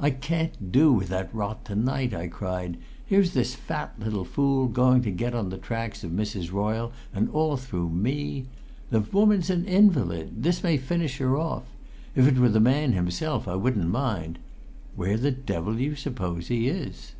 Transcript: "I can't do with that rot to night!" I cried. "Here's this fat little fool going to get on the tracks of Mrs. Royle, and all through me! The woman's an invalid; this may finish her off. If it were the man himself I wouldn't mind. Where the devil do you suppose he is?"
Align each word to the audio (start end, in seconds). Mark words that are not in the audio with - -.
"I 0.00 0.08
can't 0.08 0.72
do 0.72 0.94
with 0.94 1.08
that 1.08 1.28
rot 1.34 1.66
to 1.66 1.74
night!" 1.74 2.14
I 2.14 2.26
cried. 2.26 2.78
"Here's 3.04 3.34
this 3.34 3.54
fat 3.54 3.92
little 3.98 4.24
fool 4.24 4.66
going 4.66 5.02
to 5.02 5.10
get 5.10 5.34
on 5.34 5.50
the 5.50 5.58
tracks 5.58 6.02
of 6.02 6.10
Mrs. 6.10 6.50
Royle, 6.52 6.90
and 7.12 7.28
all 7.28 7.58
through 7.58 7.90
me! 7.90 8.46
The 8.88 9.00
woman's 9.02 9.50
an 9.50 9.66
invalid; 9.66 10.42
this 10.42 10.62
may 10.62 10.78
finish 10.78 11.18
her 11.18 11.36
off. 11.36 11.64
If 12.14 12.26
it 12.26 12.38
were 12.38 12.48
the 12.48 12.60
man 12.60 12.92
himself 12.94 13.46
I 13.46 13.56
wouldn't 13.56 13.90
mind. 13.90 14.38
Where 14.96 15.18
the 15.18 15.30
devil 15.32 15.74
do 15.74 15.80
you 15.82 15.96
suppose 15.96 16.48
he 16.48 16.68
is?" 16.68 17.12